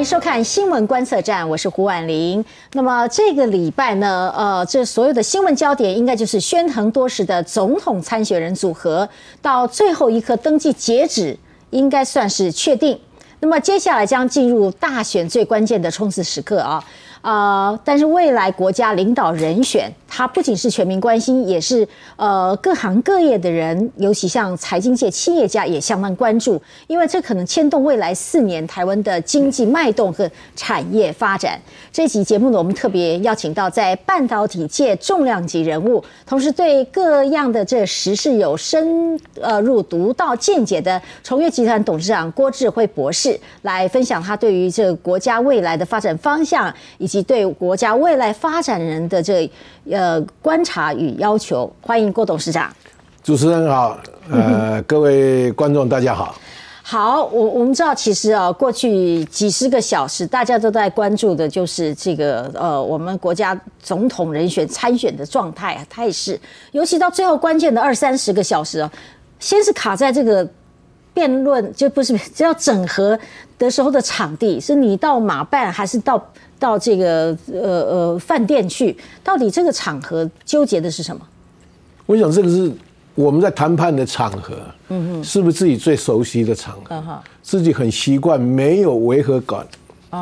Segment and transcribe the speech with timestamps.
[0.00, 2.42] 欢迎收看新闻观测站，我是胡婉玲。
[2.72, 9.06] 那么这个礼拜呢，呃，这所有的新闻焦点应该就是喧腾多时的总统参选人组合，
[9.42, 11.36] 到最后一刻登记截止，
[11.68, 12.98] 应该算是确定。
[13.40, 16.82] 那么接下来将进入大选最关键的冲刺时刻啊。
[17.22, 31.60] 呃，但是未来国家领导人选，它不仅是全民关心，也是呃各行各业的人，尤其像财经界企业家也相当关注，因为这可能牵动未来四年台湾的经济脉动和产业发展。
[31.92, 49.50] 这集节目呢，我们特别邀请到在半导体界重量级人物，同时对各样的这时事有深呃入独到见解的崇越集团董事长郭智辉博士，来分享他对于这个国家未来的发展方向以及对国家未来发展人的这
[49.90, 52.72] 呃观察与要求，欢迎郭董事长。
[53.20, 53.98] 主持人好，
[54.30, 56.36] 呃，各位观众大家好。
[56.82, 66.40] 好，我我们知道，其实啊，过去几十个小时，大家都在关注的就是这个呃，我们国家总统人选参选的状态啊态势，
[66.70, 68.90] 尤其到最后关键的二三十个小时啊，
[69.40, 70.48] 先是卡在这个
[71.12, 73.18] 辩论，就不是只要整合
[73.58, 76.22] 的时候的场地，是你到马办还是到？
[76.60, 78.94] 到这个呃呃饭店去，
[79.24, 81.22] 到底这个场合纠结的是什么？
[82.04, 82.70] 我想这个是
[83.14, 84.58] 我们在谈判的场合，
[84.90, 87.02] 嗯哼，是不是自己最熟悉的场合？
[87.40, 89.66] 自己很习惯没有违和感。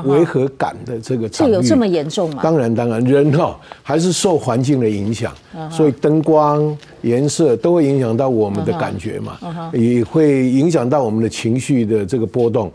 [0.04, 2.40] 违和感的这个这有这么严重吗？
[2.42, 5.32] 当然，当然，人哈还是受环境的影响，
[5.70, 9.38] 所以灯光、颜色都会影响到我们的感觉嘛，
[9.72, 12.70] 也会影响到我们的情绪的这个波动。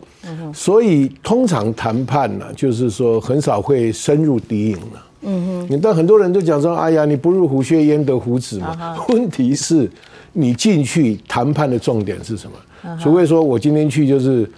[0.52, 5.06] 所以，通常谈判呢，就是说很少会深入敌营了。
[5.22, 9.88] 嗯哼，但很多人都讲说：“哎呀，你不入虎穴焉得虎子嘛。” 问题是，
[10.32, 12.98] 你进去谈判的重点是什么？
[12.98, 14.50] 除非说我今天去就是。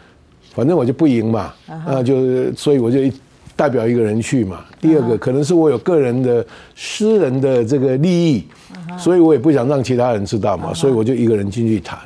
[0.57, 1.53] 反正我就不赢嘛，
[1.87, 2.99] 那就所以我就
[3.55, 4.65] 代表一个人去嘛。
[4.81, 8.45] 第二个可能是我有个人的私人的这个利益，
[8.99, 11.99] 所以我也不想让其他人知道嘛，所以我就一个人进去谈。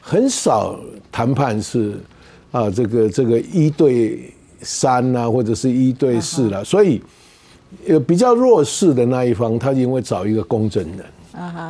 [0.00, 0.74] 很少
[1.12, 1.92] 谈判是
[2.50, 4.20] 啊，这个这个一对
[4.62, 6.64] 三啊，或者是一对四了。
[6.64, 7.02] 所以
[7.84, 11.04] 有比较弱势的那一方，他因为找一个公证人，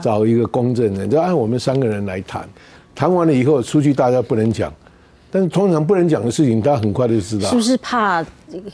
[0.01, 2.49] 找一个公证人，就按我们三个人来谈。
[2.95, 4.73] 谈完了以后出去，大家不能讲。
[5.31, 7.49] 但是通常不能讲的事情，大家很快就知道。
[7.49, 8.25] 是不是怕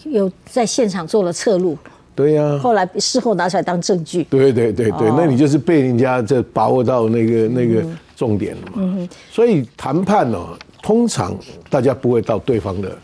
[0.04, 1.76] 有在现场做了侧录？
[2.14, 2.58] 对呀。
[2.62, 4.22] 后来事后拿出来当证据。
[4.24, 7.84] 对对对对，那你就是被人家这把握到那个那个
[8.16, 8.72] 重点了嘛。
[8.76, 10.38] 嗯所以谈判呢，
[10.82, 11.36] 通常
[11.68, 12.96] 大家不会到对方的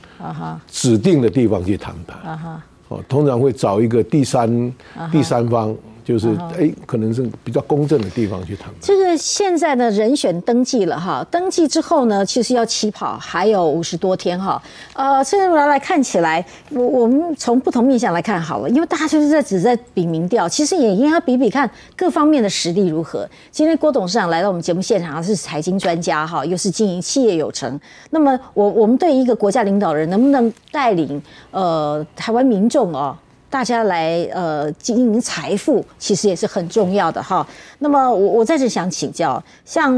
[0.69, 2.32] 指定的地方去谈判。
[2.32, 2.62] 啊哈。
[2.88, 4.72] 哦，通常会找一个第三
[5.11, 5.77] 第三方。
[6.10, 6.28] 就是
[6.59, 8.69] 哎，可能是比较公正的地方去谈。
[8.81, 14.60] 这个现在的人选登记了哈，登记之后呢，其实要起跑还有五十多天哈。
[14.94, 23.25] 呃，现在来来看起来，我我们从不同面向来看好了，因为大家就是在只在比民调，其实也应该比比看各方面的实力如何。
[23.53, 27.81] 今天郭董事长来到我们节目现场，是财经专家哈，又是经营企业有成。
[28.10, 31.22] 那么我我们对一个国家领导人能不能带领
[31.53, 33.16] 呃台湾民众哦？
[33.50, 37.47] 大家来呃经营财富，其实也是很重要的哈。
[37.81, 39.93] 那么我我在这想请教，像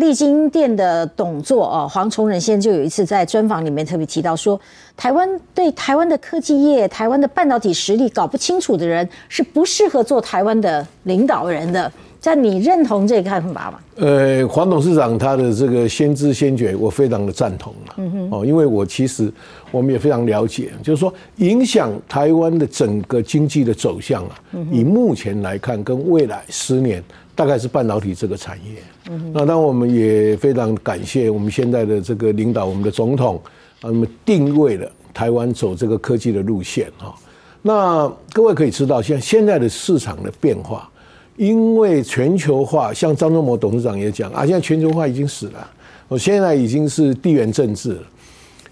[0.00, 4.60] 丽晶店的董座哦，黄崇仁先生就有一次在专访里面特别提到说，
[4.96, 11.90] 台湾对台湾的科技业、台湾的半导体实力搞不清楚的人，是不适合做台湾的领导人的。
[12.26, 13.78] 但你认同这个看法吗？
[13.94, 17.94] 呃，黄董事长他的这个先知先觉，我非常的赞同了。
[17.98, 19.32] 嗯哼，哦，因为我其实
[19.70, 24.34] 我们也非常了解，就是说影响台湾的整个经济的走向啊，
[24.72, 27.00] 以目前来看，跟未来十年
[27.32, 28.82] 大概是半导体这个产业。
[29.08, 33.40] 嗯哼，那当然我们也非常感谢我们现在的这个领导，我们的总统
[33.82, 37.14] 啊，那么定位了台湾走这个科技的路线哈。
[37.62, 40.90] 那各位可以知道，像现在的市场的变化。
[41.36, 45.70] 因为全球化，像张忠谋董事长也讲啊，现在全球化已经死了，
[46.08, 48.02] 我现在已经是地缘政治了，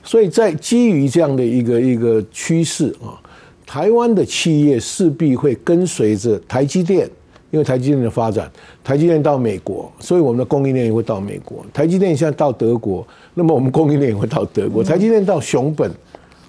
[0.02, 3.20] 所以在基于这样的一个一个趋势啊，
[3.66, 7.06] 台湾的企业势必会跟随着台积电，
[7.50, 8.50] 因为台积电的发展，
[8.82, 15.90] 台积电到美国，所以我们的供应链也会到美国，台积电现在到德国，那么我们供应链也会到德国，台积电到熊本，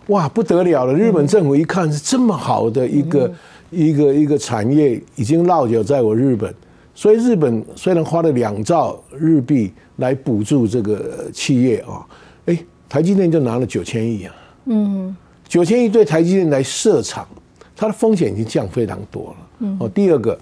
[0.08, 3.30] 哇，不得了了，日本政府一看是这么好的一个。
[3.76, 6.54] 一个一个产业已经落脚在我日本，
[6.94, 12.06] 所以日本虽然花了两兆日币来补助这个企业啊，
[12.46, 12.58] 哎，
[12.88, 14.36] 台积电就拿了九千亿啊，
[14.66, 15.16] 嗯，
[15.48, 17.28] 九千亿对台积电来设厂，
[17.76, 19.36] 它的风险已经降非常多了。
[19.60, 20.40] 嗯，哦，第二个，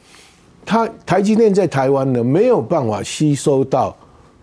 [0.66, 3.96] 它台积电在台湾呢没有办法吸收到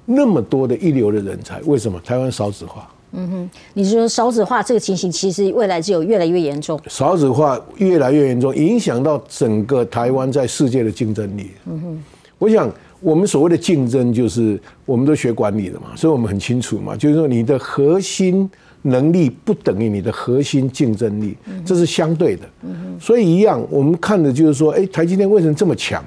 [0.05, 2.01] 那么多的一流的人才，为什么？
[2.01, 6.81] 台湾少子化，嗯哼你是说少子化这个情形，其实未来只有越来越严重。
[6.87, 11.51] 少子化越来越严重，影响到整个台湾在世界的竞争力。
[11.67, 12.05] 嗯哼，
[12.39, 12.71] 我想
[13.01, 18.49] 我们所谓的竞争，就是我们都学管理的嘛，所以我们很清楚嘛，就是说你的核心
[18.83, 22.43] 能力不等于你的核心竞争力，这是相对的。
[22.63, 26.05] 嗯哼，所以一样，我们看的就是说，哎，台积电为什么这么强？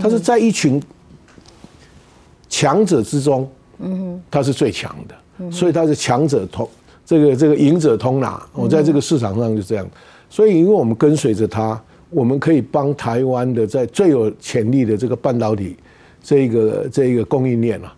[0.00, 0.82] 它是在一群
[2.48, 3.48] 强者之中，
[3.78, 5.14] 嗯哼，它是最强的。
[5.50, 6.68] 所以它是强者通，
[7.04, 8.42] 这个这个赢者通拿。
[8.52, 9.86] 我在这个市场上就这样。
[10.28, 11.80] 所以因为我们跟随着它，
[12.10, 15.76] 我们可以帮台湾的在最有潜力的这个半导体
[16.22, 17.94] 这个这个供应链啊，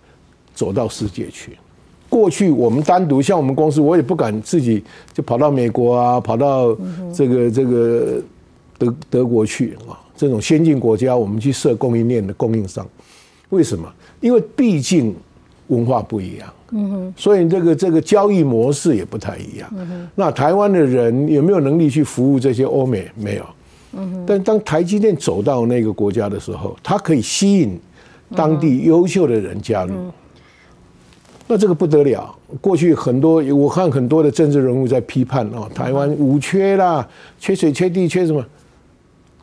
[0.55, 1.59] 走到世界去。
[2.11, 4.83] 过去我们单独像我们公司，我也不敢自己
[5.13, 6.77] 就跑到美国啊，跑到
[7.15, 8.23] 这个这个
[8.79, 12.87] 德德国去啊，这种先进国家我们去设供应链的供应商。
[13.51, 13.91] 为什么？
[14.21, 15.15] 因为毕竟
[15.69, 16.49] 文化不一样。
[16.71, 19.71] 嗯哼，所以这个这个交易模式也不太一样。
[19.75, 23.11] 嗯哼，那台湾的人有没有能力去服务这些欧美？
[23.15, 23.47] 没有。
[23.93, 27.81] 嗯哼，但当台积电走到那个国家的时候，它可以吸引
[28.37, 29.95] 当地优秀的人加入。
[31.47, 32.35] 那这个不得了。
[32.61, 38.45] 过去很多我看很多的政治人物在批判哦，台湾五缺啦，缺水、缺地、缺什么？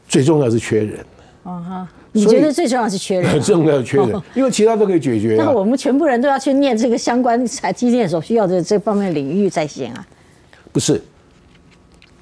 [0.07, 0.99] 最重要是缺人。
[1.43, 1.87] 啊哈。
[2.15, 3.27] 你觉得最重要是缺人？
[3.29, 5.35] 很重要缺人， 因为其他都可以解决。
[5.37, 10.07] 那我们全部人都要去念这个相关台积电所需要的这方面领域在先啊？
[10.71, 11.01] 不是，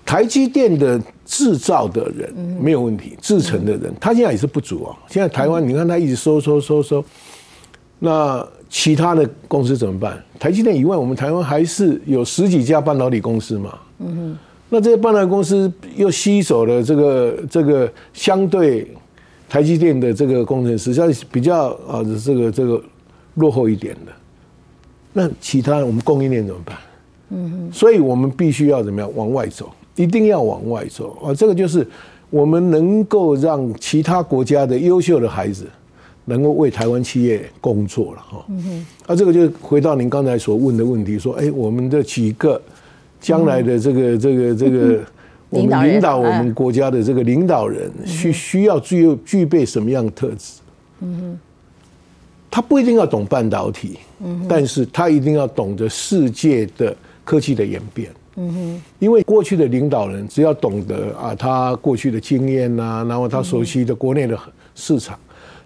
[0.03, 4.97] 台积电的制造的人没有问题，制成的人他现在也是不足啊。
[5.07, 7.05] 现在台湾你看他一直收收收收，
[7.99, 10.19] 那其他的公司怎么办？
[10.39, 13.77] 台积电以外，我们台湾还是有十几家半导体公司嘛。
[13.99, 14.37] 嗯哼，
[14.69, 18.87] 那这些半导体公司又吸走了这个这个相对。
[19.53, 22.81] 台积电的这个工程师，像比较啊，这个这个
[23.35, 24.11] 落后一点的，
[25.13, 26.75] 那其他我们供应链怎么办？
[27.29, 31.35] 嗯哼，所以我们必须要怎么样往外走，一定要往外走啊！
[31.35, 31.87] 这个就是
[32.31, 35.67] 我们能够让其他国家的优秀的孩子
[36.25, 38.43] 能够为台湾企业工作了哈。
[38.49, 42.59] 嗯哼，啊，这个就回到您刚才所问的问题，说，哎，我们的几个
[43.21, 44.99] 将来的这个这个这个。
[45.53, 50.53] 我们领导我们国家的这个领导人需需要具有具备什么样的特质？
[51.01, 51.39] 嗯哼，
[52.49, 58.09] 他不一定要懂半导体，嗯但是他一定要懂得世界的科技的演变。
[58.35, 64.35] 嗯哼，因为过去的领导人只要懂得啊，他过去的经验呐，然后他熟悉的国内的
[64.73, 65.19] 市场，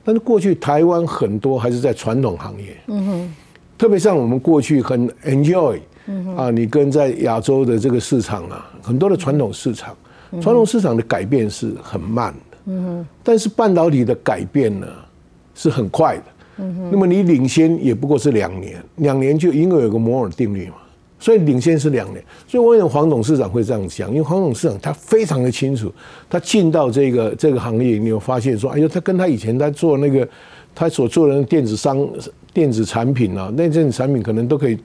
[0.04, 2.76] 但是过去台湾很多还是在传统行业。
[2.88, 3.36] 嗯哼，
[3.78, 5.80] 特别像我们过去很 enjoy。
[6.38, 9.94] 啊，你跟在亚洲的这个市场啊，很多的传统市场，
[10.42, 12.58] 传统市场的改变是很慢的。
[12.68, 13.08] 嗯哼。
[13.24, 14.88] 但是半导体的改变呢，
[15.54, 16.24] 是很快的。
[16.60, 16.90] 嗯哼。
[16.90, 20.76] 那么你领先也不过是两年，两年就因为有个摩尔定律嘛，
[21.20, 22.24] 所以领先是两年。
[22.48, 24.10] 所以为什么黄董事长会这样讲？
[24.10, 25.92] 因为黄董事长他非常的清楚，
[26.30, 30.26] 他进到这个这个行业，你有发现说，哎呦，他跟他以前在做那个
[30.74, 32.08] 他所做的电子商
[32.54, 34.78] 电子产品啊，那电子产品可能都可以。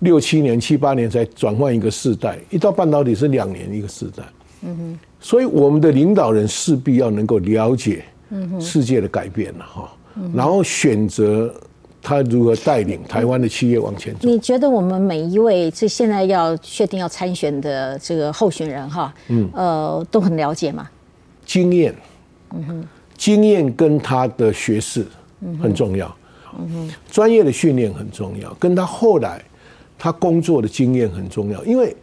[0.00, 4.22] 六七年、七八年才转换一个世代，一到半导体是两年一个世代。
[4.62, 8.04] 嗯哼，所以我们的领导人势必要能够了解
[8.58, 9.92] 世界的改变了哈，
[10.34, 11.54] 然后选择
[12.02, 14.28] 他如何带领台湾的企业往前走。
[14.28, 20.88] 你觉得我们每一位这现在要确定要参选的这个候选人哈，嗯，呃，都很了解吗？
[21.44, 21.94] 经验，
[22.54, 22.84] 嗯哼，
[23.16, 25.06] 经验跟他的学识
[25.62, 26.16] 很重要，
[26.58, 29.40] 嗯哼，专业的训练很重要，跟他后来。
[29.98, 31.94] 他工作的经验很重要，因为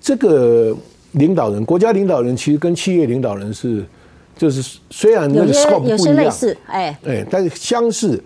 [0.00, 0.76] 这个
[1.12, 3.84] 领导人，国家领导人其实跟企业领导人是，
[4.36, 8.22] 就是虽然那个 scope 不一样，哎哎，但是相似。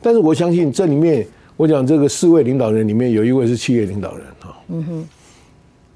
[0.00, 1.24] 但是我相信这里面，
[1.56, 4.58] 我讲这个四位领导人里面有一位是企业领导人啊。
[4.68, 5.08] 嗯哼。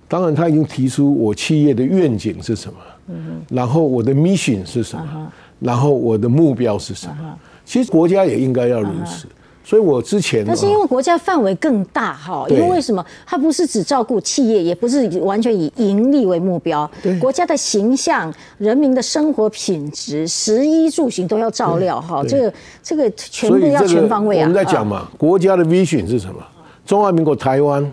[0.08, 3.56] 当然他已经提出我企业的愿景是什么，嗯哼。
[3.56, 7.38] 然后我的 mission 是什么，然后我的目标是什么。
[7.64, 9.26] 其实国家也应该要如此。
[9.68, 13.04] 所以我之前，但是因为国家范围更大哈，因为为什么？
[13.26, 16.88] 它不是只照顾企业，也不是完全以盈利为目标。
[17.18, 22.22] 国家的形象、人民的生活品质、食衣住行都要照料哈。
[22.28, 24.42] 这个这个全部要全方位啊。
[24.42, 26.40] 我们在讲嘛，国家的 vision 是什么？
[26.86, 27.92] 中华民国台湾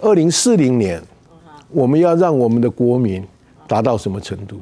[0.00, 1.00] 二零四零年，
[1.70, 3.24] 我们要让我们的国民
[3.68, 4.58] 达到什么程度？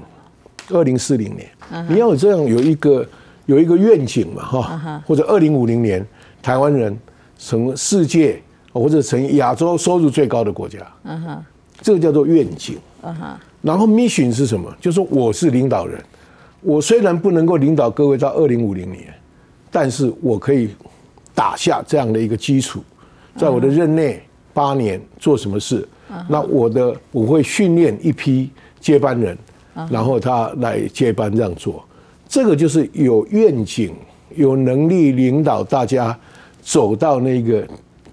[0.68, 1.48] 二零四零年，
[1.88, 3.08] 你要有这样有一个
[3.46, 6.06] 有一个愿景嘛哈，或者二零五零年。
[6.44, 6.94] 台湾人
[7.38, 8.38] 成世界
[8.70, 11.42] 或者成亚洲收入最高的国家，嗯哼，
[11.80, 13.34] 这个叫做愿景，嗯哼。
[13.62, 14.70] 然后 mission 是什么？
[14.78, 15.98] 就是说我是领导人，
[16.60, 19.04] 我虽然不能够领导各位到二零五零年，
[19.70, 20.68] 但是我可以
[21.34, 22.84] 打下这样的一个基础，
[23.38, 24.22] 在我的任内
[24.52, 25.88] 八年做什么事，
[26.28, 29.38] 那我的我会训练一批接班人，
[29.88, 31.82] 然后他来接班这样做，
[32.28, 33.94] 这个就是有愿景、
[34.34, 36.14] 有能力领导大家
[36.64, 37.64] 走到那个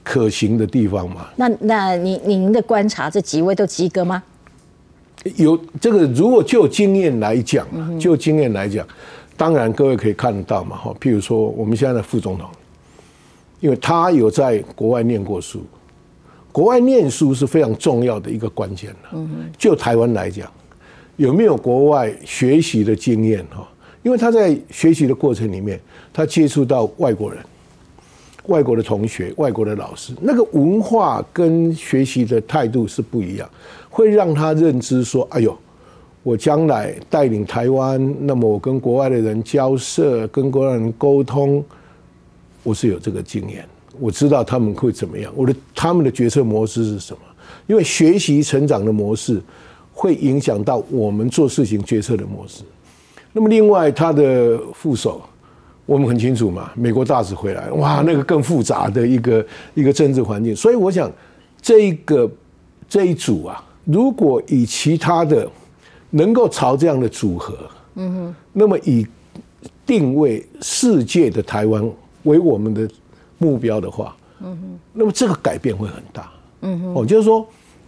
[0.04, 1.28] 可行的地方嘛。
[1.36, 4.22] 那那您您的观察，这几位都及格吗？
[5.38, 7.66] 有这个，如果就经验来讲，
[8.00, 8.86] 就经验来讲，
[9.38, 12.50] 当然各位可以看得到嘛，哈，譬如说我们现在的副总统，
[13.60, 15.62] 因为他有在国外念过书，
[16.52, 19.18] 国外念书是非常重要的一个关键的。
[19.58, 20.52] 就台湾来讲，
[21.18, 23.68] 有没有国外学习的经验哈？
[24.02, 25.80] 因为他在学习的过程里面，
[26.12, 27.40] 他接触到外国人、
[28.48, 33.50] 外国的同学、外国的老师，那个文化跟学习的态度是不一样。
[33.90, 35.56] 会让他认知说：“哎呦，
[36.24, 41.64] 我将来带领台湾，那么我跟国外的人交涉，跟国外人沟通，
[42.64, 43.68] 我是有这个经验，
[44.00, 47.20] 我知道他们会怎么样，我的他们的决策模式是什么？
[47.68, 49.42] 因为学习成长的模式
[49.94, 52.64] 会影响到我们做事情决策的模式。
[53.34, 55.22] 那么另外，他的副手，
[55.92, 61.12] 我们很清楚嘛，美国大使回来，哇，那个更复杂的一个一个政治环境，所以我想
[61.62, 62.32] 这一个
[62.88, 65.46] 这一组啊。”如果以其他的
[66.12, 67.58] 能够朝这样的组合，
[67.96, 69.06] 嗯哼，那么以
[69.86, 71.84] 定位世界的台湾
[72.24, 72.90] 为我们的
[73.38, 76.32] 目标的话，嗯哼，那么这个改变会很大，
[76.62, 77.46] 嗯哼，哦，就是说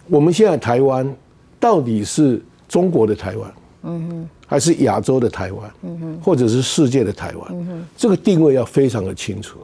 [0.08, 1.10] 我们现在台湾
[1.58, 9.58] 到底是中国的台湾，嗯哼，还是亚洲的台湾，嗯哼，或者是世界的台湾，嗯哼，这个定位要非常的清楚，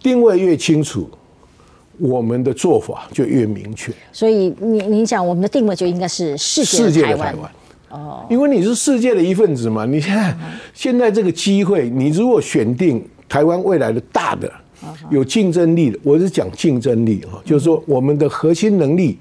[0.00, 1.10] 定位越清楚。
[1.98, 7.50] 我们的做法就越明确，所以你你讲我们的定位就应该是世界的台湾。
[7.90, 9.84] 哦，因为你是世界的一份子嘛。
[9.84, 10.36] 你看
[10.72, 14.50] 现在这个机会，你如果选定台湾未来的大的
[15.08, 19.18] 有竞争力的，我是讲竞争力哈，就是说我们的核心能力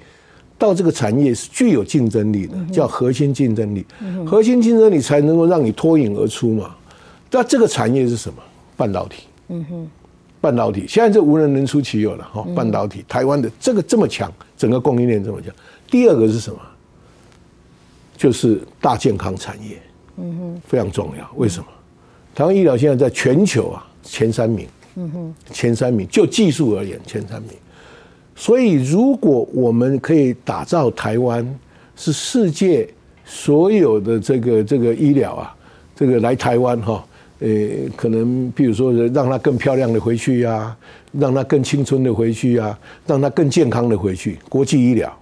[0.64, 3.86] 到这个产业是具有竞争力的，叫核心竞争力。
[4.26, 6.74] 核心竞争力才能够让你脱颖而出嘛。
[7.30, 8.42] 那这个产业是什么？
[8.78, 9.24] 半导体。
[9.50, 9.90] 嗯哼。
[10.40, 15.54] 半导体现在这无人能出其右了哈，半导体台湾的这个这么强，整个供应链这么强。
[15.92, 16.60] 第二个是什么？
[18.16, 19.82] 就是大健康产业，
[20.16, 21.30] 嗯哼，非常重要。
[21.36, 21.66] 为什么？
[22.34, 24.66] 台湾医疗现在在全球啊前三名，
[24.96, 27.52] 嗯哼，前三名就技术而言前三名。
[28.36, 31.60] 所以如果我们可以打造台湾
[31.96, 32.88] 是世界
[33.26, 35.56] 所有的这个这个医疗啊，
[35.96, 37.04] 这个来台湾哈。
[37.40, 37.50] 呃，
[37.98, 40.74] 可能比如说让他更漂亮的回去呀，
[41.12, 44.40] 让他更青春的回去呀，让他更健康的回去。
[44.48, 45.14] 国际医疗，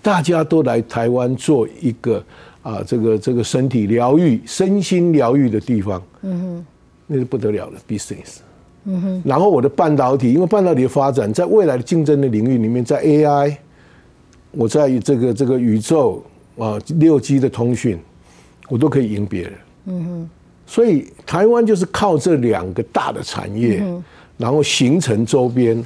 [0.00, 2.22] 大家都来台湾做一个
[2.62, 6.00] 啊，这个这个身体疗愈、身心疗愈的地方。
[6.22, 6.66] 嗯哼，
[7.08, 8.36] 那是不得了的 business。
[8.86, 13.56] 嗯哼，然后我的半导体，因为半导体的发展，在未来的竞争的领域里面，在 AI，
[14.52, 16.24] 我在这个这个宇宙
[16.56, 17.98] 啊，六 G 的通讯，
[18.68, 19.52] 我都可以赢别人。
[19.86, 20.30] 嗯哼。
[20.68, 23.80] 所以台湾就是靠这两个大的产业，
[24.36, 25.80] 然后形成周边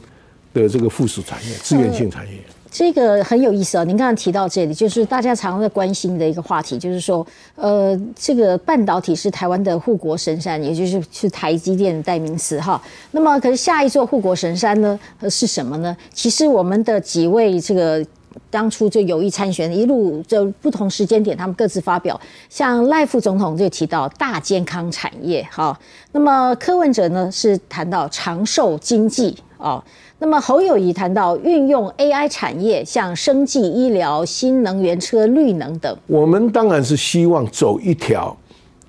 [0.54, 2.38] 的这个附属产业、资源性产业。
[2.70, 3.84] 这个很有意思啊！
[3.84, 12.80] 您刚刚提到这里，就是大家常常在关心的一个话题，就是说，呃，这个半导体是台湾的护国神山，也就是是台积电的代名词哈。
[13.10, 14.98] 那么，可是下一座护国神山呢，
[15.28, 15.96] 是什么呢？
[16.12, 18.04] 其实我们的几位这个。
[18.48, 22.18] 当初就有意参选，一路就不同时间点，他们各自发表。
[22.48, 25.76] 像赖副总统就提到大健康产业，哈。
[26.12, 29.82] 那么柯文哲呢是谈到长寿经济，哦。
[30.22, 35.96] 那么侯友谊谈到运用 AI 产业，像生技医疗、新能源车、绿能等。
[36.06, 38.36] 我们当然是希望走一条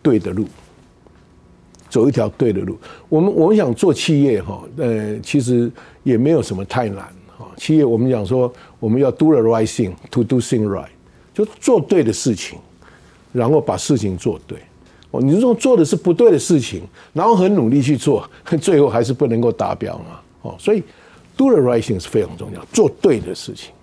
[0.02, 0.46] 对的路，
[1.90, 2.78] 走一条对的路。
[3.08, 5.72] 我们我们想做企业，哈，呃，其实
[6.04, 7.08] 也没有什么太难。
[7.56, 10.90] 企业，我们讲说，我们要 do the right thing，to do thing right，
[11.34, 12.60] 就做对的事情，
[13.32, 14.58] 然后把事情做对。
[15.12, 16.82] 哦，你如果做的是不对的事情，
[17.14, 20.20] 然后很努力去做， 最后还是不能够达标嘛。
[20.42, 20.84] 哦，所以
[21.42, 23.74] do the right thing 是非常重要，做对的事情。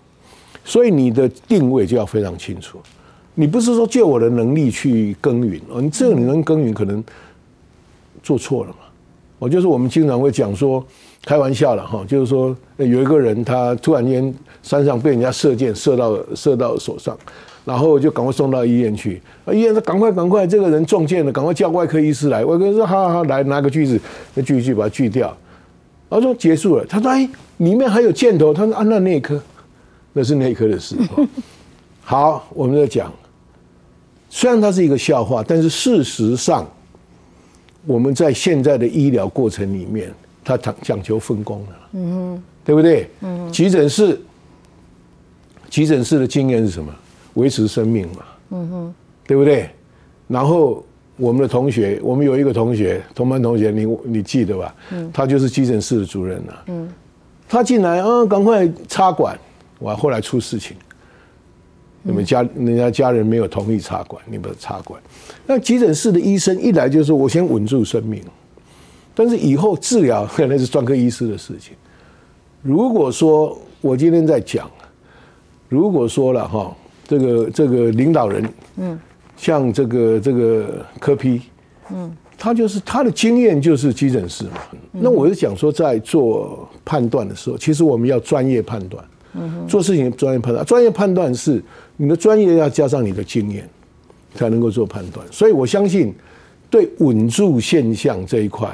[0.64, 2.78] 所以你的定位就要非常清楚。
[3.34, 7.02] 你不是说借我的能力去耕耘哦，你这个你能耕耘，可能
[8.22, 8.76] 做错了嘛。
[9.38, 10.84] 我就是我们经常会讲说。
[11.24, 17.18] 开玩笑了哈，就是说有一个人他突然间山上被人家射箭射到射到手上，
[17.66, 19.52] 然后就赶快送到医院去啊。
[19.52, 22.44] 医院说赶快赶快，这个人中箭了，赶快叫外科医师来。
[22.44, 24.00] 外科说好好好，来拿个锯子，
[24.32, 25.36] 那锯锯把它锯掉。
[26.08, 28.52] 然后说结束了，他说哎，里面还有箭头。
[28.54, 29.40] 他说啊，那内科，
[30.12, 30.96] 那是内科的事。
[32.02, 33.12] 好，我们在讲，
[34.30, 36.66] 虽然它是一个笑话，但是事实上，
[37.86, 40.12] 我们在现在的医疗过程里面。
[40.44, 43.10] 它讲讲求分工的，嗯哼，对不对？
[43.20, 44.18] 嗯，急诊室，
[45.68, 46.90] 急诊室的经验是什么？
[47.34, 48.94] 维持生命嘛，嗯哼，
[49.26, 49.68] 对不对？
[50.26, 50.82] 然后
[51.18, 54.74] 我们的同学，我们有一个同学，同班同学，你你记得吧？
[54.92, 56.88] 嗯，他就是急诊室的主任了，嗯，
[57.48, 59.38] 他进来啊，赶快插管，
[59.80, 60.76] 哇，后来出事情。
[62.02, 64.98] 你们家人家家人没有同意插管，你们插管。
[65.44, 68.22] 那急诊室的医生一来就是我先稳住生命，
[69.14, 71.74] 但是以后治疗 那是专科医师的事情。
[72.62, 74.70] 如果说我今天在讲，
[75.68, 76.74] 如果说了哈，
[77.06, 78.98] 这个这个领导人，嗯，
[79.38, 81.40] 像这个这个科批，
[81.90, 84.58] 嗯，他就是他的经验就是急诊室嘛。
[84.92, 89.02] 那我是讲说，在做判断的时候，其实我们要专业判断，
[89.34, 91.62] 嗯做事情专业判断，专业判断是。
[92.00, 93.68] 你的专业要加上你的经验，
[94.32, 95.26] 才能够做判断。
[95.32, 96.14] 所以我相信，
[96.70, 98.72] 对稳住现象这一块，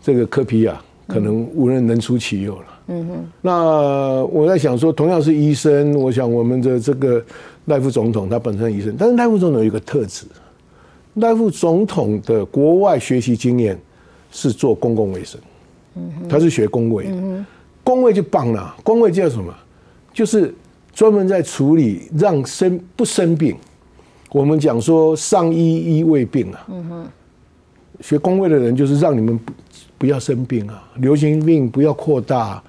[0.00, 2.77] 这个科皮啊，可能无人能出其右了。
[2.88, 3.28] 嗯哼。
[3.40, 7.24] 那我在想说，同样是医生，我想我们的这个
[7.66, 10.26] 赖副总统他本身医生，但是赖副总统有一个特质，
[11.14, 13.78] 赖副总统的国外学习经验
[14.32, 15.40] 是做公共卫生，
[15.94, 17.46] 嗯他是学公卫，嗯
[17.84, 19.54] 公卫就棒了，公卫叫什么？
[20.12, 20.52] 就是。
[20.94, 23.54] 专门在处理让生不生病，
[24.32, 26.66] 我们讲说上医医未病啊。
[26.68, 27.06] 嗯哼，
[28.00, 29.52] 学工位的人就是让你们不
[29.96, 32.60] 不要生病啊，流行病不要扩大，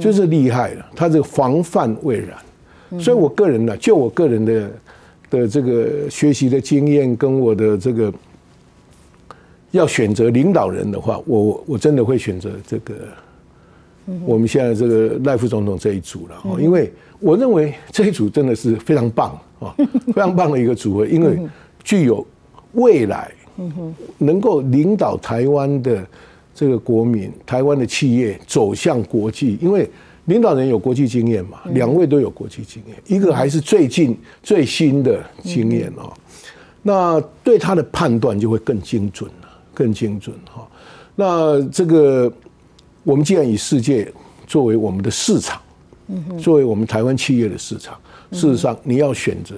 [0.00, 0.86] 就是厉害了。
[0.94, 4.70] 他这个防范未然，所以我个人呢，就我个人的
[5.30, 8.12] 的这个学习的经验跟我的这个
[9.70, 12.94] 要选择领导人的话，我我真的会选择这个。
[14.26, 19.72] 我们现在这个赖副总统这一组了，因为我认为这一组真的是非常棒啊，
[20.08, 21.38] 非常棒的一个组合，因为
[21.84, 22.26] 具有
[22.72, 23.30] 未来，
[24.18, 26.04] 能够领导台湾的
[26.62, 29.58] 这个国民、台湾的企业走向国际。
[29.60, 29.90] 因为
[30.26, 36.12] 领导人有国际经验嘛，两位都有国际经验，一个还是最近最新的经验哦，
[36.82, 40.68] 那对他的判断就会更精准了，更精准哈。
[41.16, 42.32] 那这个。
[43.04, 44.08] 我们既然以世界
[44.46, 45.60] 作为我们的市场，
[46.38, 47.98] 作为我们台湾企业的市场，
[48.30, 49.56] 事实上你要选择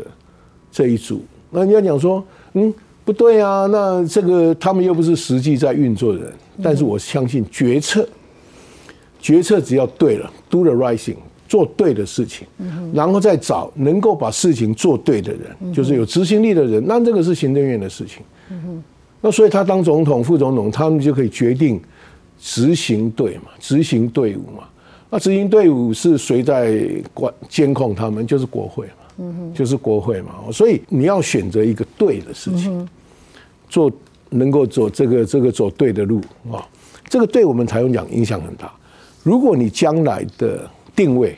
[0.73, 2.25] 这一组，那你要讲说，
[2.55, 2.73] 嗯，
[3.05, 8.09] 不对啊，那这个他们又不是实际在运作的人，但是我相信决策，
[9.21, 11.17] 决策只要对了，do the right thing，
[11.49, 12.47] 做对的事情，
[12.93, 18.23] 然后再找能够把事情做对的人，就是有执行力的人，那这个是行政院的事情。
[19.21, 21.81] 那所以他当总统、副总统，他们就可以决定。
[22.41, 24.65] 执行队嘛，执行队伍嘛，
[25.09, 28.27] 那执行队伍是谁在管监控他们？
[28.27, 30.35] 就是国会嘛，嗯就是国会嘛。
[30.53, 32.89] 所以你要选择一个对的事情，
[33.69, 33.91] 做
[34.31, 36.67] 能够走这个这个走对的路啊，
[37.09, 38.73] 这个对我们台湾讲影响很大。
[39.23, 41.37] 如果你将来的定位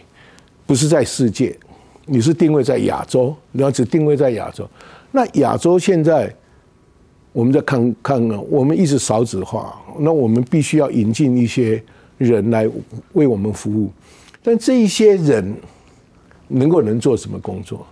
[0.66, 1.56] 不是在世界，
[2.04, 4.68] 你是定位在亚洲，你要只定位在亚洲，
[5.12, 6.34] 那亚洲现在。
[7.32, 11.82] 我们在看看啊，我们一直少子化，那我们必须要引进一些
[12.16, 12.66] 人来
[13.12, 13.90] 为我们服务。
[14.42, 15.54] 但这一些人
[16.48, 17.86] 能够能做什么工作？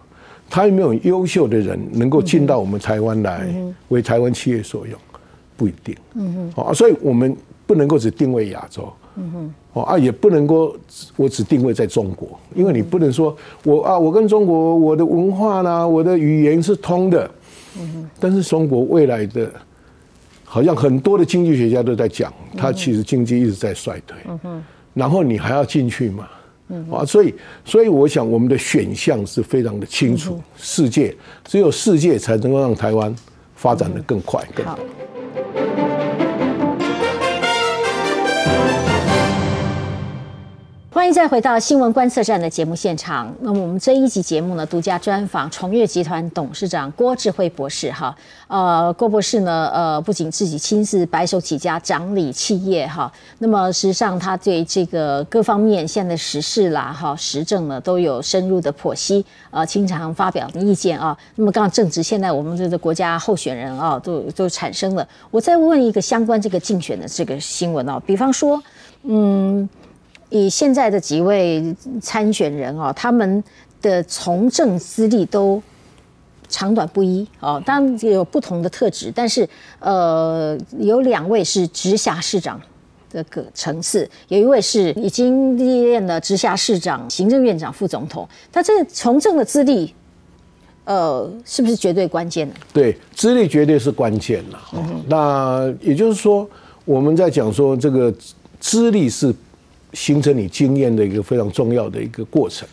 [0.51, 3.49] 他有没有优秀的人能够进到我们台湾来
[3.89, 4.99] 为台湾企业所用？
[5.57, 5.97] 不一定。
[6.15, 6.65] 嗯哼。
[6.65, 7.35] 啊，所以我们
[7.67, 8.93] 不能够只定位亚洲。
[9.17, 9.55] 嗯哼。
[9.73, 10.77] 哦啊，也不能够
[11.17, 17.29] 我只定位在中国，因为你不能说我啊，我跟中国我的文化啦，我的语言是通的。
[18.21, 19.51] 但是中国未来的，
[20.45, 24.17] 好像很多的经济学家都在讲，它其实经济一直在衰退。
[24.45, 24.63] 嗯
[24.93, 26.29] 然后你还要进去嘛？
[26.69, 26.87] 嗯。
[26.91, 30.41] 啊，所以，所以我想我们的选项是非常的清楚。
[30.57, 33.15] 世界只有世界才能够让台湾
[33.55, 34.79] 发展的更快更好。
[41.05, 43.31] 欢迎再回到新闻观测站的节目现场。
[43.41, 47.93] 那么我们这一集节目呢，独家专访崇越集团董事长郭智慧博士。
[47.93, 48.17] 哈，
[48.49, 61.15] 呃，郭博士呢，呃，不仅自己亲自白手起家掌理企业，哈，那么实际上他对这个各方面现在时事啦，哈，时政呢，都有深入的剖析，呃，经常发表意见啊。
[61.35, 65.07] 那么刚正值现在我们这个国家候选人啊，都都产生了。
[65.31, 68.59] 我再问一个相关这个竞选的这个新闻哦，比方说，
[69.03, 69.69] 嗯。
[70.35, 71.63] 以现在的几位
[72.03, 73.43] 参选人哦，他们
[73.81, 75.63] 的从政资历都
[76.49, 82.61] 长短不一哦，当然有不同的特质，但是呃，有两位是直辖市长
[83.11, 89.95] 的个层次，有一位是已经历练了直辖市长、行政院长、副总统，他这从政的资历，
[90.85, 92.55] 呃，是不是绝对关键呢？
[92.73, 94.59] 对，资历绝对是关键了。
[95.07, 96.45] 那也就是说，
[96.85, 98.13] 我们在讲说这个。
[98.61, 99.35] 资历是
[99.95, 102.69] 形成你经验的一个非常重要的一个过程。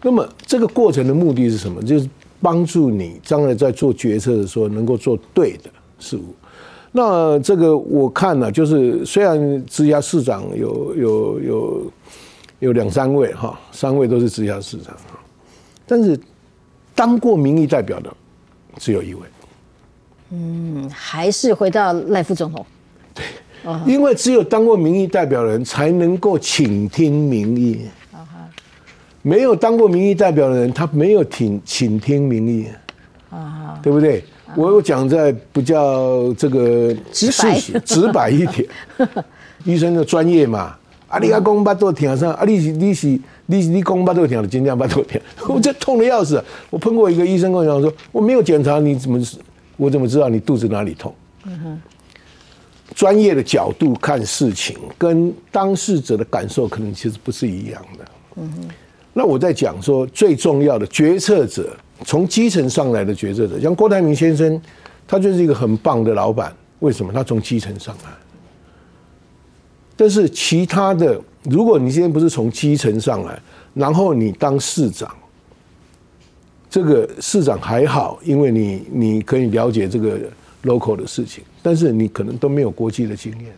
[0.00, 1.82] 那么这个过程的目的是什么？
[1.82, 2.08] 就是
[2.40, 6.34] 帮助你将来在做决策的时候能够做对的事物。
[6.90, 11.92] 那这个我看呢，就是虽然直辖市长有有有
[12.58, 14.94] 有两三位哈，三位都是直辖市长，
[15.86, 16.18] 但是
[16.94, 18.12] 当过民意代表的
[18.78, 19.20] 只有一位。
[20.30, 22.66] 嗯，还是回到赖副总统。
[23.62, 27.86] 对，因为只有当过民意代表的人才能够倾听民意。
[29.24, 32.66] 没有当过民意代表的人，他没有听倾听民意。
[33.30, 34.24] 啊，对不对？
[34.56, 38.68] 我有讲在比较这个直白直白一点，
[39.64, 40.74] 医生的专业嘛。
[41.06, 46.42] 啊，你阿公巴都听上，啊，你是你是你是你公巴都听了，今天巴都听， 我这痛的要死。
[46.68, 49.22] 我碰过一个医生跟我讲说，我没有检查，你怎么
[49.76, 51.14] 我怎么知道你肚子哪里痛？
[51.44, 51.80] 嗯哼，
[52.94, 58.04] 专业的角度看事情，跟当事者的感受可能其实不是一样的。
[58.36, 58.68] 嗯哼，
[59.12, 61.76] 那我在讲说最重要的决策者。
[62.04, 64.60] 从基层上来的决策者，像郭台铭先生，
[65.06, 66.52] 他就是一个很棒的老板。
[66.80, 67.12] 为什么？
[67.12, 68.10] 他从基层上来。
[69.94, 73.40] 但是其他的，如果你今天不是从基层上来，
[73.72, 75.14] 然后你当市长，
[76.68, 80.18] 这个市长还好，因为你你可以了解这个
[80.64, 83.52] local 的事情，但是你可能都没有国际的经验。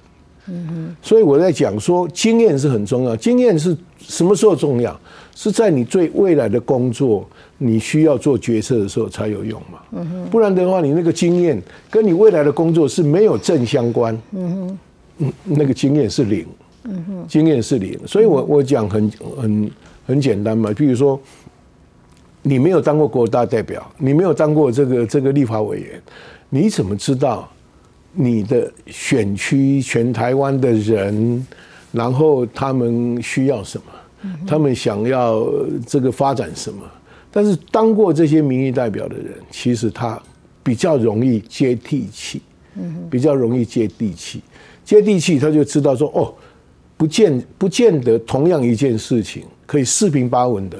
[0.46, 0.96] 嗯哼。
[1.02, 3.16] 所以我在讲说，经验是很重要。
[3.16, 4.98] 经验是什么时候重要？
[5.34, 7.28] 是在你最未来的工作。
[7.56, 10.26] 你需要做决策的时候才有用嘛？
[10.28, 14.20] 不然的话，你那个经验跟你未来的工作是没有正相关。
[14.32, 14.76] 嗯
[15.18, 16.44] 哼，那个经验是零。
[16.82, 17.96] 嗯哼，经验是零。
[18.06, 19.70] 所以我我讲很很
[20.04, 20.72] 很简单嘛。
[20.76, 21.18] 比如说，
[22.42, 26.02] 你没有当过国大代表，你没有当过这个这个立法委员，
[26.50, 27.48] 你怎么知道
[28.14, 31.46] 你的选区全台湾的人，
[31.92, 33.84] 然后他们需要什么？
[34.46, 35.46] 他们想要
[35.86, 36.82] 这个发展什么？
[37.30, 40.18] 但是当过这些民意代表的人，其实他
[40.62, 42.40] 比较容易接地气，
[42.76, 44.40] 嗯，比较容易接地气，
[44.84, 46.32] 接地气他就知道说哦，
[46.96, 50.78] 不见不见得同样一件事情可以四平八稳的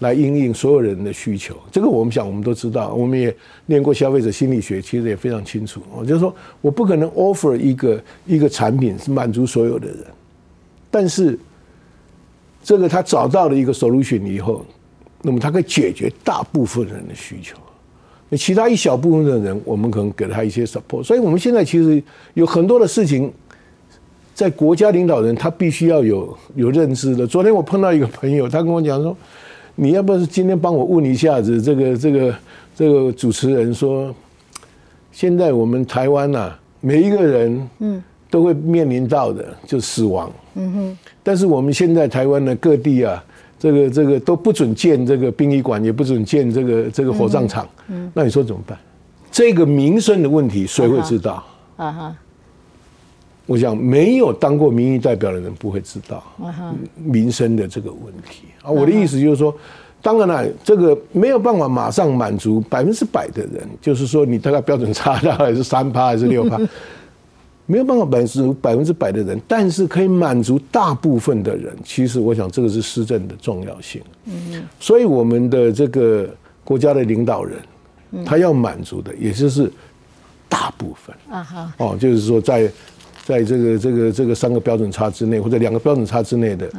[0.00, 1.56] 来应应所有人的需求。
[1.72, 3.34] 这个我们想我们都知道，我们也
[3.66, 5.80] 念过消费者心理学，其实也非常清楚。
[5.96, 9.98] 我就是说我不可能 offer 一个一个产品是满足所有的人，
[10.90, 11.38] 但是
[12.62, 14.66] 这个他找到了一个 solution 以后。
[15.22, 17.54] 那么他可以解决大部分人的需求，
[18.30, 21.04] 那其他一小部分的人，我们可能给他一些 support。
[21.04, 23.30] 所以，我们现在其实有很多的事情，
[24.34, 27.26] 在国家领导人他必须要有有认知的。
[27.26, 29.14] 昨天我碰到一个朋友，他跟我讲说
[29.74, 32.34] ：“你要不是今天帮我问一下子，这个这个
[32.74, 34.14] 这个主持人说，
[35.12, 43.22] 现在我们台湾呐，每一个人嗯都会面临到的就死亡，嗯哼，但是我们现在台湾的各地啊。”
[43.60, 47.68] 这个这个都不准建这个殡仪馆，也不准建这个这个火葬场。
[47.88, 48.78] 嗯，那你说怎么办？
[49.30, 51.44] 这个民生的问题谁会知道？
[51.76, 52.16] 啊哈！
[53.50, 56.22] 我想没有当过民意代表的人不会知道
[56.94, 58.70] 民生的这个问题啊。
[58.70, 59.52] 我的意思就是说，
[60.00, 66.56] 当然了，这个没有办法马上满足百分之百的人，就是说你大概标准差大概是三趴还是六趴。
[67.66, 71.76] 没有办法满足百分之百的人，但是可以满足大部分的人。
[71.84, 74.00] 其实，我想这个是施政的重要性。
[74.26, 76.28] 嗯，所以我们的这个
[76.62, 77.58] 国家的领导人，
[78.24, 79.68] 他要满足的，也就是
[80.48, 81.16] 大部分。
[81.30, 81.72] 啊哈。
[81.78, 82.70] 哦，就是说，在
[83.24, 86.70] 在这个这个这个三个标准差之内，或者两个标准差之内的。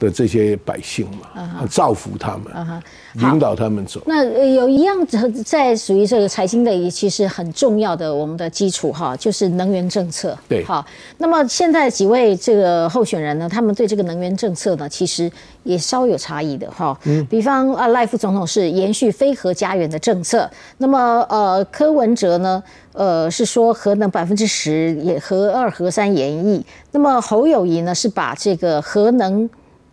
[0.00, 2.82] 的这些百姓嘛，造福他们，
[3.16, 4.00] 引导他们走。
[4.06, 4.96] 那有一样
[5.44, 10.36] 在属于这个财经的，其实很重要的我们的基础哈，就是能源政策。
[10.48, 10.84] 对，好。
[11.18, 15.30] 那么现在几位这个候选人呢，他们对这个能源政策呢，其实
[15.64, 16.98] 也稍有差异的哈。
[17.04, 17.24] 嗯。
[17.26, 22.62] 比方啊，赖副总统是延续非核家园的政策，那么呃，柯文哲呢，
[22.94, 26.64] 呃，是说核能百分之十，也核二核三延役。
[26.92, 29.48] 那么侯友谊呢，是把这个核能。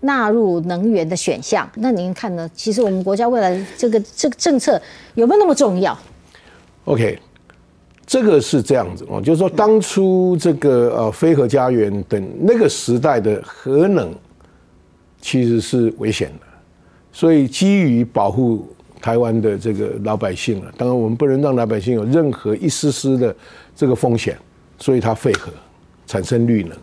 [0.08, 2.50] 纳入能源的选项，那您看呢？
[2.56, 4.82] 其实我们国家未来这个这个政策
[5.16, 5.96] 有没有那么重要
[6.86, 7.20] ？OK，
[8.06, 14.16] 这个是这样子哦，就是说当初这个呃飞核家园等那个时代的核能
[15.22, 16.46] 其实是危险的，
[17.12, 18.66] 所以基于保护
[19.02, 23.36] 台湾的这个老百姓啊，当然我们不能让老百姓有任何一丝丝的
[23.76, 24.38] 这个风险，
[24.80, 25.52] 所以它废核
[26.06, 26.78] 产生绿能。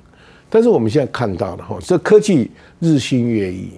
[0.55, 3.71] 但是我们现在看到了哈，这科技日新月异。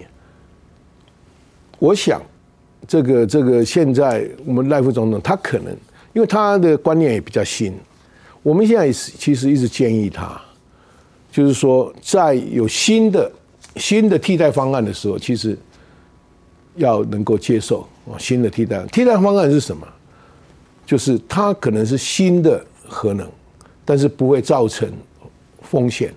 [1.78, 2.20] 我想，
[2.86, 5.74] 这个这个现在我们赖副总统他可能，
[6.12, 7.72] 因为他的观念也比较新，
[8.42, 10.38] 我们现在是其实一直建议他，
[11.32, 13.32] 就是说在有新的
[13.76, 15.58] 新的替代方案的时候，其实
[16.74, 19.88] 要能够接受啊新的替代替代方案是什么？
[20.84, 23.26] 就是它可能是新的核能，
[23.82, 24.92] 但是不会造成
[25.62, 26.14] 风险，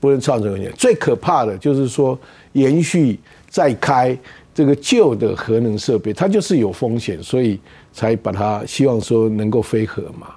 [0.00, 0.72] 不会造成风险。
[0.76, 2.18] 最可怕的就是说
[2.54, 4.18] 延续再开
[4.52, 7.60] 这个旧的核能设备，它就是有风险，所以
[7.92, 10.34] 才把它希望说能够飞核嘛。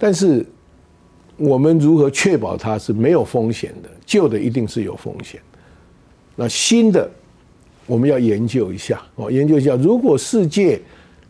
[0.00, 0.44] 但是
[1.36, 3.88] 我们如何确保它是没有风险的？
[4.04, 5.40] 旧的一定是有风险，
[6.34, 7.08] 那新的
[7.86, 10.80] 我们要研究一下哦，研究一下，如果世界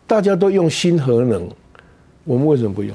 [0.07, 1.47] 大家都用新核能。
[2.25, 2.95] 我们为什么不用？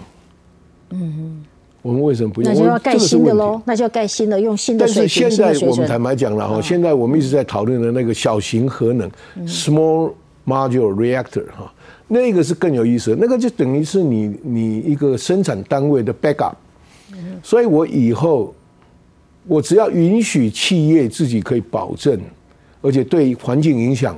[0.91, 1.43] 嗯，
[1.83, 2.51] 我们为什么不用？
[2.51, 4.85] 那就要盖新的喽，那就要盖新的，用新的。
[4.85, 9.11] 但是现在我们坦白讲了哈，现在我们一直在讨论的那个小型核能
[9.45, 10.13] （small
[10.47, 11.71] modular reactor） 哈，
[12.07, 16.53] 那个是更有意思，那个就等于是你你一个生产单位的 backup。
[17.43, 18.55] 所以我以后
[19.45, 22.17] 我只要允许企业自己可以保证，
[22.81, 24.17] 而且对环境影响、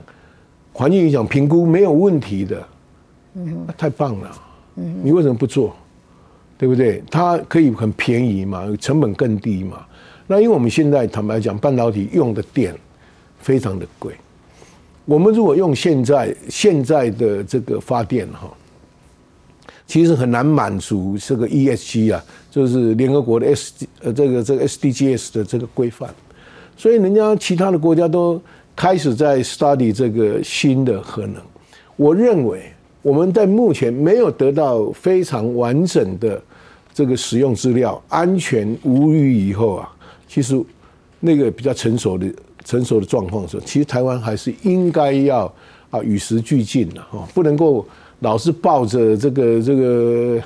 [0.71, 2.67] 环境影响评估没有问题的，
[3.33, 4.31] 嗯，太棒了。
[4.75, 5.75] 嗯你为什么不做？
[6.57, 7.03] 对不对？
[7.11, 9.85] 它可以很便宜嘛，成本更低嘛。
[10.25, 12.73] 那因为我们现在坦白讲，半导体用的电
[13.39, 14.13] 非常的贵。
[15.03, 18.49] 我们如果用现在现在的这个发电哈，
[19.85, 26.09] 其实很难满足这个 ESG 啊，就是联合国的 S 呃这个这个 SDGs 的这个规范。
[26.77, 28.41] 所以人家其他的国家都
[28.75, 31.35] 开始在 study 这个新的核能。
[31.97, 32.71] 我认为。
[33.05, 36.41] 我们在目前没有得到非常完整的
[36.91, 39.95] 这个使用资料，安全无虞以后啊，
[40.27, 40.59] 其实
[41.19, 42.25] 那个比较成熟的
[42.63, 45.45] 成熟的状况时候，其实台湾还是应该要
[45.91, 47.87] 啊与时俱进的哈，不能够
[48.21, 50.41] 老是抱着这个这个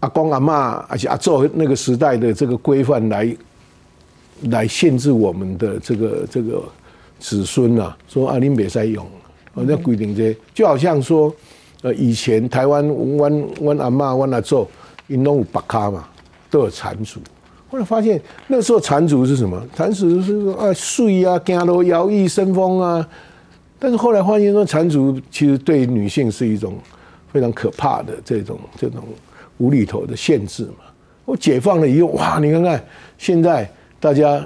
[0.00, 3.36] 阿公阿妈而且阿做那个时代的这个规范来
[4.44, 6.62] 来限制我们的这个这个
[7.20, 9.06] 子孙啊，说阿林别再用。
[9.64, 11.34] 那规定这就好像说，
[11.82, 14.68] 呃，以前台湾湾湾阿妈湾阿祖，
[15.06, 16.06] 因拢有白卡嘛，
[16.50, 17.20] 都有缠足。
[17.70, 19.60] 后来发现那时候缠足是什么？
[19.74, 23.08] 缠足是说啊，睡啊，走路摇曳生风啊。
[23.78, 26.74] 但是后来发现说，缠足其实对女性是一种
[27.32, 29.02] 非常可怕的这种这种
[29.58, 30.84] 无厘头的限制嘛。
[31.24, 32.84] 我解放了以后，哇，你看看
[33.16, 34.44] 现在大家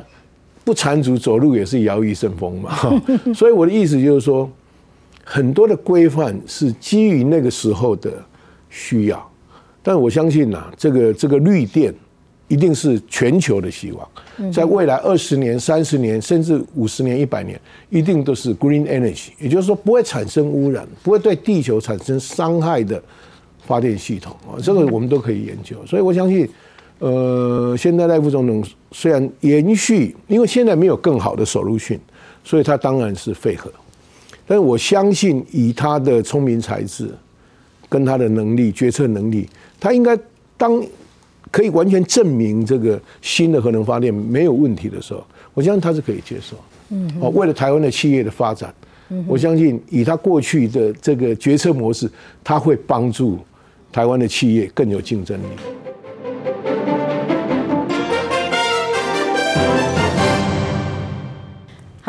[0.64, 2.78] 不缠足走路也是摇曳生风嘛。
[3.34, 4.48] 所以我的意思就是说。
[5.32, 8.12] 很多的规范是基于那个时候的
[8.68, 9.30] 需要，
[9.80, 11.94] 但我相信呐，这个这个绿电
[12.48, 23.00] 一定是全球的希望，在未来二十年、三十年，甚至五十年、一百年，一定都是 green energy，也就是说不会产生污染、不会对地球产生伤害的
[23.64, 25.76] 发电系统啊，这个我们都可以研究。
[25.86, 26.50] 所以我相信，
[26.98, 31.96] 呃，现在赖副总统虽然延续，因为现在没有更好的手入讯，
[32.42, 33.70] 所以他当然是废核。
[34.50, 37.08] 但我相信，以他的聪明才智，
[37.88, 40.18] 跟他的能力、决策能力，他应该
[40.56, 40.84] 当
[41.52, 46.56] 可以完全证明这个新的核能发电没有问题的时候，我相信他是可以接受。
[46.88, 48.74] 嗯，哦，为了台湾的企业的发展，
[49.24, 52.10] 我相信以他过去的这个决策模式，
[52.42, 53.38] 他会帮助
[53.92, 55.46] 台湾的企业更有竞争力。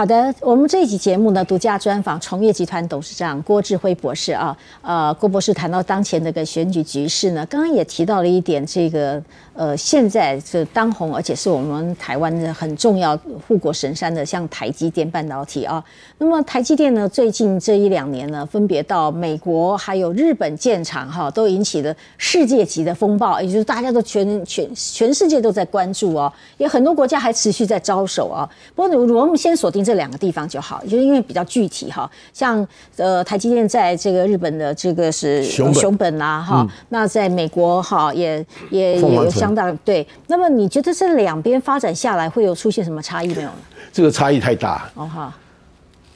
[0.02, 4.58] 好的，我们这一集节目呢，独家专访崇业集团董事长郭志辉博士啊。
[4.82, 9.22] 呃，郭博士谈到当前这个选举局势呢，刚刚也提到了一点，这个
[9.54, 13.16] 呃，现在是当红，而且是我们台湾的很重要
[13.48, 15.84] 护国神山的，像台积电半导体啊。
[16.18, 28.50] 那么台积电呢，最近这一两年呢，分别到美国还有日本建厂哈，都引起了世界级的风暴，也就是大家都全全全世界都在关注哦，也很多国家还持续在招手啊。
[28.74, 29.90] 不过我们先锁定这。
[29.91, 38.38] 这两个地方就好，就是因为比较具体哈，像呃台积电在这个日本的这个是熊本啦哈，那在美国哈也
[38.69, 40.08] 也也有相当对。
[40.27, 43.56] 那么你觉得这两边发展下来会有出现什么差异没有呢？
[43.91, 45.36] 这个差异太大哦哈。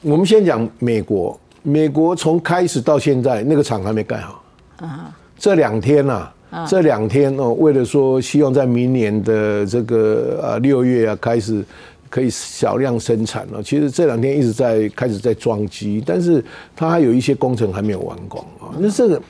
[0.00, 4.42] 我们先讲美国，美国从开始到现在那个厂还没盖好
[4.78, 5.14] 啊。
[5.38, 6.26] 这两天呐，
[6.66, 11.62] 这两天哦，为了说希望在明年的这个呃六月啊开始。
[12.08, 13.62] 可以小量生产了。
[13.62, 18.74] 其实这两天一直在开始在装机，但是它还有一些工程还没有完工啊。
[18.78, 19.22] 那这个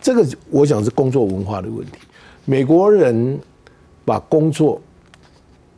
[0.00, 1.98] 这个，我想是工作文化的问题。
[2.44, 3.38] 美国人
[4.04, 4.80] 把工作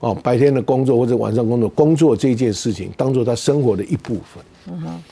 [0.00, 4.44] 哦，白天的工作或者晚上工作，工作这件事情当做他生活的一部分。
[4.68, 5.02] 嗯哼。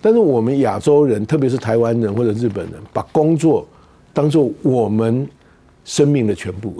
[0.00, 3.66] 但是我们亚洲人，特别是台湾人或者日本人，把工作
[4.12, 5.28] 当做我们。
[5.82, 6.74] 生命的全部。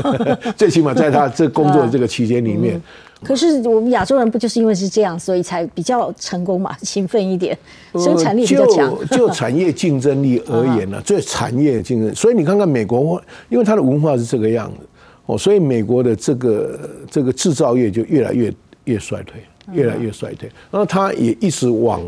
[0.56, 2.80] 最起码在他这工作的这个期间里面。
[3.24, 7.56] 可是我们亚洲人不就是因为是这样，所以才比较成功嘛，勤奋一点，
[7.94, 8.96] 生产力比较强。
[9.08, 14.86] 就产业竞争力而言呢，最产业竞争，所以你看看美国，因为它的文化是这个样子
[15.26, 16.78] 哦，所以美国的这个
[17.10, 18.54] 这个制造业就越来越
[18.84, 20.48] 越衰退，越来越衰退。
[20.70, 22.00] 然后它也一直往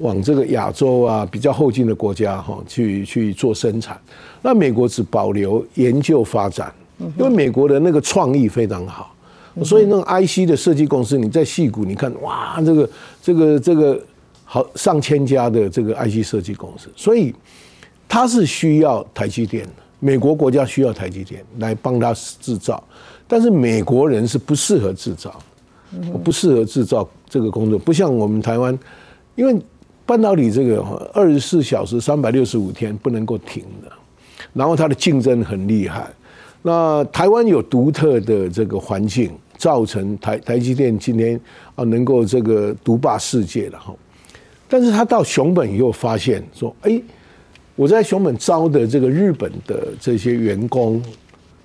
[0.00, 4.00] 往这个亚洲啊比较后进的国家哈去去做生产。
[4.40, 6.72] 那美国只保留研究发展，
[7.18, 9.12] 因为美国的那个创意非常好。
[9.64, 12.90] 所以那个 IC 的设计公司，你在戏谷，你看哇，这个
[13.22, 13.98] 这个这个
[14.44, 17.34] 好上千家的这个 IC 设计公司，所以
[18.06, 19.72] 它是需要台积电的。
[19.98, 22.84] 美国国家需要台积电来帮他制造，
[23.26, 25.34] 但是美国人是不适合制造，
[26.22, 28.78] 不适合制造这个工作，不像我们台湾，
[29.36, 29.58] 因为
[30.04, 30.82] 半导体这个
[31.14, 33.90] 二十四小时三百六十五天不能够停的，
[34.52, 36.06] 然后它的竞争很厉害。
[36.60, 39.30] 那台湾有独特的这个环境。
[39.56, 41.40] 造成台台积电今天
[41.74, 43.94] 啊能够这个独霸世界了哈，
[44.68, 47.00] 但是他到熊本以后发现说，哎，
[47.74, 51.02] 我在熊本招的这个日本的这些员工，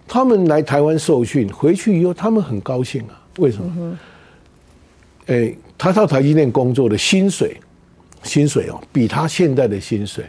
[0.08, 3.98] 他们来台湾受训回去以后，他们很高兴啊，为什么？
[5.28, 7.56] 哎，他到台积电工作的薪水，
[8.24, 10.26] 薪水哦，比他现在的薪水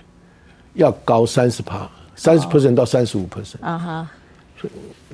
[0.75, 4.11] 要高三十趴，三十 percent 到三十五 percent 啊哈。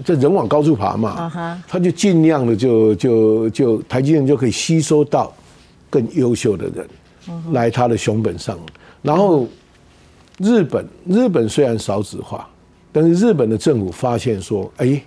[0.05, 5.33] 这人往高处爬嘛，他就尽量的就就就台积电就可以吸收到
[5.91, 6.87] 更优秀的人
[7.53, 8.57] 来他的熊本上，
[9.03, 9.47] 然后
[10.39, 12.49] 日本日本虽然少子化，
[12.93, 15.03] 但是日本的政府发现说，哎，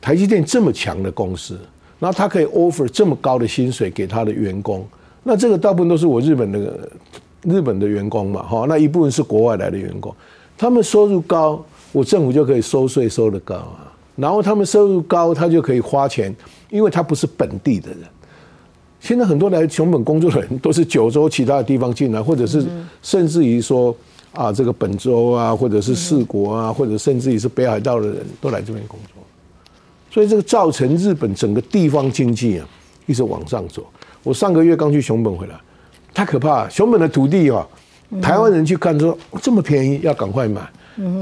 [0.00, 1.58] 台积电这么强的公司，
[1.98, 4.86] 然后他可以 offer 这么高的薪水给他的员工，
[5.22, 6.88] 那这个大部分都是我日本的
[7.42, 10.14] 日本的员工嘛，哈，那一部分是国外来的员工，
[10.56, 11.62] 他们收入高。
[11.96, 16.34] 我政府就可以收税收的高啊，然后他们收入高，他就可以花钱，
[16.68, 18.00] 因为他不是本地的人。
[19.00, 22.66] 现在很多来熊本工作的人都是九州其他的地方进来，或者是
[23.00, 23.96] 甚至于说
[24.34, 29.22] 啊，这个本州啊，或者是四国啊，或者甚至于是北海道的人都来这边工作，
[30.10, 32.68] 所以这个造成日本整个地方经济啊
[33.06, 33.82] 一直往上走。
[34.22, 35.58] 我上个月刚去熊本回来，
[36.12, 37.66] 太可怕，熊本的土地啊，
[38.20, 40.60] 台湾人去看说这么便宜，要赶快买。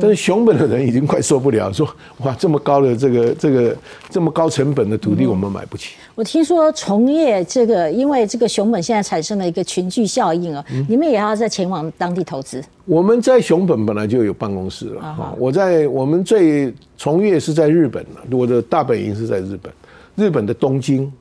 [0.00, 3.76] 但是熊本的人已经快受不了，说哇这么高的这个这个
[4.08, 5.94] 这么高成本的土地我们买不起。
[6.14, 12.62] 我听说从业这个，因为这个熊本现在产生了一个群聚效应啊，你们也要在前往当地投资。
[12.84, 19.72] 我们在熊本本来就有办公室了啊，我在我们最从业是在日本我的大本营是在日本，
[20.14, 21.12] 日本的东京。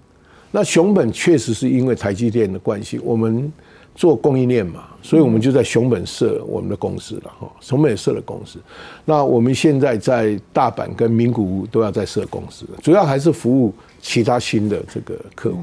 [0.51, 3.51] 那熊本确实是因为台积电的关系，我们。
[3.95, 7.47] 做供应链嘛，所以我们就在熊本设我们的公司了哈。
[7.59, 8.57] 熊本设了公司，
[9.05, 15.61] 那我们现在在大阪跟名古屋都要在设公司，主要还是服务其他新的这个客户。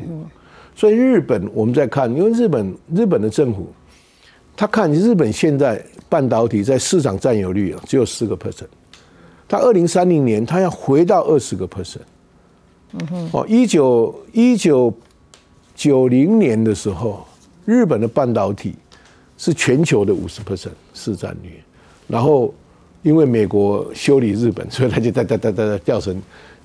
[0.77, 3.67] 所以日本我们在看，因为日本日本的政府，
[4.57, 8.69] 他看日本现在半导体在市场占有率啊只有四个 percent，
[9.49, 11.99] 他二零三零年他要回到二十个 percent。
[12.93, 14.95] 嗯哼，哦，一九一九
[15.75, 17.27] 九零年的时候。
[17.65, 18.75] 日本的半导体
[19.37, 21.63] 是全球的五十 percent 市占率，
[22.09, 22.53] 然后
[23.03, 26.21] 因为美国修理日本，所以它就哒哒哒哒哒掉成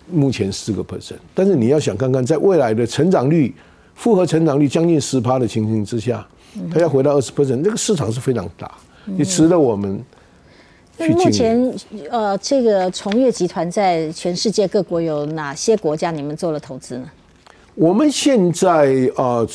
[0.10, 1.16] 目前四个 percent。
[1.34, 3.54] 但是你要想看看，在未来的成长率
[3.94, 6.28] 复合成长率将近十趴的情形之下，
[6.74, 8.70] 它要回到二十 percent，这个市场是非常大，
[9.18, 10.04] 也值得我们
[10.98, 11.74] 去目前
[12.10, 17.10] 呃，这个崇越集团在全世界各国有哪些国家你们做了投资呢？
[17.76, 19.48] 我们现在呃。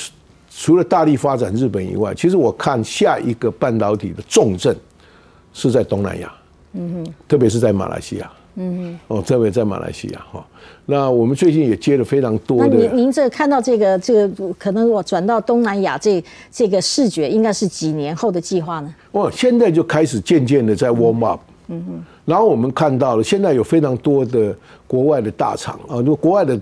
[0.52, 4.76] 除了大力发展日本以外，其实我看下一个半导体的重镇
[5.52, 6.32] 是在东南亚，
[6.72, 10.44] 嗯哼，特别是在马来西亚，嗯哼，哦，特别在马来西亚哈。
[10.86, 12.76] 那我们最近也接了非常多的。
[12.76, 18.92] 您您这看到这个这个，可能我转到东南亚这这个视觉，应该是几年后的计划呢？
[19.12, 22.04] 哦，现在就开始渐渐的在 warm up，嗯哼。
[22.24, 24.54] 然后我们看到了，现在有非常多的
[24.86, 26.60] 国外的大厂啊，如果国外的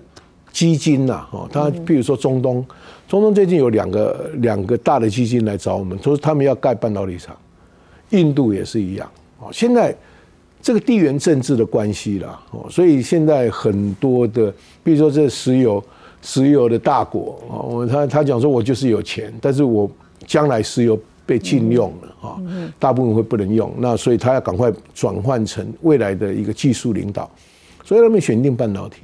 [0.59, 2.66] 基金呐，哦，他比如说中东。
[3.06, 7.36] 中东最近有两个两个大的基金来找我们，说他们要盖半导体厂。
[8.11, 9.50] 印度也是一样哦。
[9.52, 9.94] 现在
[10.61, 14.52] 这个地缘政治的关系啦，哦，所以现在很多的，
[14.82, 15.80] 比如说这石油
[16.22, 19.88] 石油的大国哦，我他他讲说我就是有钱，但是我
[20.26, 22.36] 将来石油被禁用了啊，
[22.80, 27.30] 大部分会不能用，那所以他要赶快转换成未来的一个技术领导，
[27.84, 29.02] 所以他们选定半导体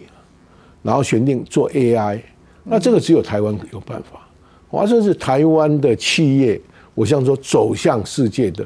[0.85, 2.20] 然后选定做 AI。
[2.62, 4.20] 那这个只有台湾有办法，
[4.68, 6.61] 华盛是台湾的企业，
[6.95, 8.64] 我想说走向世界的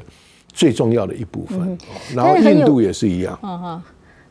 [0.53, 1.77] 最重要的一部分。
[2.15, 3.81] 然后印度也是一样。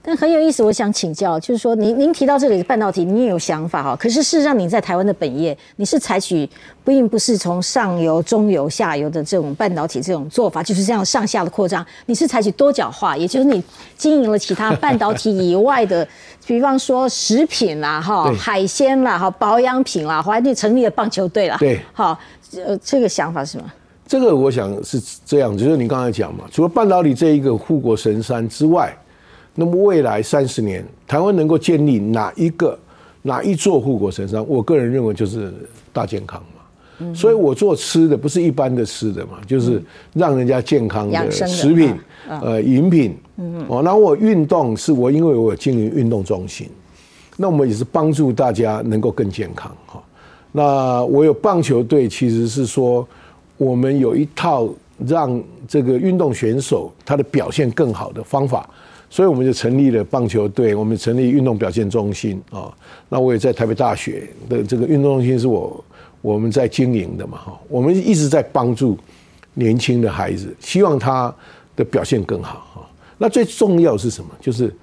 [0.08, 6.46] 但很有意思，我想请教，就是说您您提到这里的半导体，你也有想法哈，可是事实上你在台湾的本业，你是采取
[6.82, 13.62] 不并不是从上游、中游、下游的这种半导体这种做法，就是这样上下的扩张，你是采取多角化，也就是你
[13.98, 16.08] 经营了其他半导体以外的，
[16.46, 22.18] 比方说食品啦、哈海鲜啦、哈保养品啦，还你成立了棒球队啦，对，好，
[22.64, 23.64] 呃，这个想法是什么？
[24.06, 28.96] 这个我想是这样，就是你刚才讲嘛，除了半导体这一个护国神山之外。
[29.60, 32.78] 那么未来三十年，台湾能够建立哪一个、
[33.22, 34.46] 哪一座护国神山？
[34.46, 35.52] 我个人认为就是
[35.92, 37.12] 大健康嘛。
[37.12, 39.82] 所以我做吃的不是一般的吃的嘛，就是
[40.14, 41.92] 让人家健康的食品、
[42.28, 43.16] 呃饮品。
[43.66, 46.68] 哦，那我运动是我因为我有经营运动中心，
[47.36, 50.00] 那我们也是帮助大家能够更健康哈。
[50.52, 53.06] 那我有棒球队，其实是说
[53.56, 54.68] 我们有一套
[55.04, 58.70] 让这个运动选手他的表现更好的方法。
[59.10, 62.72] 所以我们就成立了棒球队，我们成立运动表现中心啊。
[63.08, 65.84] 那我也在台北大学的这个运动中心是我
[66.20, 67.60] 我们在经营的嘛哈。
[67.68, 68.98] 我们一直在帮助
[69.54, 71.34] 年轻的孩子，希望他
[71.74, 72.90] 的表现更好哈。
[73.16, 74.30] 那最重要是什么？
[74.40, 74.74] 就是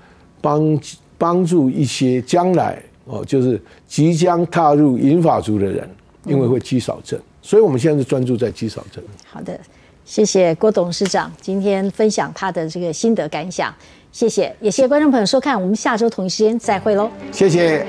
[0.41, 0.80] 帮
[1.17, 5.89] 帮助一些将来哦，就是即将踏入银发族的人，
[6.26, 9.01] 因为会肌少症，所以我们现在是专注在肌少症。
[9.26, 9.57] 好的，
[10.06, 13.74] 谢谢郭董事长今天分享他的这个心得感想。
[14.12, 17.10] 谢谢，也谢谢观众朋友收看，我们下周同一时间再会喽。
[17.34, 17.86] 谢谢。